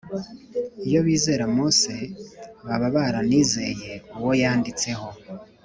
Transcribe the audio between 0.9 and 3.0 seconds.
bizera Mose baba